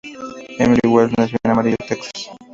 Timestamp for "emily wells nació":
0.57-1.37